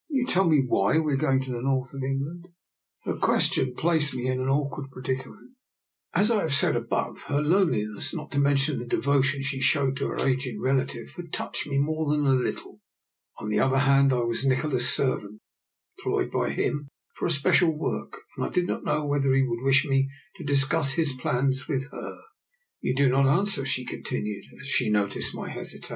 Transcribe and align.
Will 0.09 0.17
you 0.21 0.25
tell 0.25 0.45
me 0.49 0.63
why 0.67 0.97
we 0.97 1.13
are 1.13 1.17
going 1.17 1.41
to 1.43 1.51
the 1.51 1.61
North 1.61 1.93
of 1.93 2.01
England?" 2.01 2.47
Her 3.05 3.17
question 3.17 3.75
placed 3.75 4.15
me 4.15 4.25
in 4.25 4.41
an 4.41 4.49
awkward 4.49 4.89
predicament. 4.89 5.51
As 6.15 6.31
I 6.31 6.41
have 6.41 6.55
said 6.55 6.75
above, 6.75 7.25
her 7.25 7.39
loneliness, 7.39 8.11
not 8.11 8.31
to 8.31 8.39
mention 8.39 8.79
the 8.79 8.87
devotion 8.87 9.43
she 9.43 9.61
showed 9.61 9.95
to 9.97 10.07
her 10.07 10.17
aged 10.25 10.55
relative, 10.59 11.13
had 11.15 11.31
touched 11.31 11.67
me 11.67 11.77
more 11.77 12.09
than 12.09 12.25
a 12.25 12.31
little. 12.33 12.79
On 13.39 13.49
the 13.49 13.59
other 13.59 13.77
hand, 13.77 14.11
I 14.11 14.21
was 14.23 14.43
Nikola's 14.43 14.89
servant, 14.89 15.39
employed 15.99 16.31
by 16.31 16.49
him 16.49 16.87
for 17.15 17.27
a 17.27 17.31
special 17.31 17.69
work, 17.69 18.21
and 18.35 18.43
I 18.47 18.49
did 18.49 18.65
not 18.65 18.83
know 18.83 19.05
whether 19.05 19.31
he 19.35 19.43
would 19.43 19.61
wish 19.61 19.85
me 19.85 20.09
to 20.37 20.43
discuss 20.43 20.93
his 20.93 21.13
plans 21.13 21.67
with 21.67 21.83
her. 21.91 21.97
90 22.01 22.01
DR. 22.01 22.01
NIKOLA'S 22.01 22.23
EXPERIMENT." 22.23 22.81
You 22.81 22.95
do 22.95 23.09
not 23.11 23.27
answer/' 23.45 23.67
she 23.67 23.85
continued 23.85 24.45
as 24.59 24.65
she 24.67 24.89
noticed 24.89 25.35
my 25.35 25.49
hesitation. 25.51 25.89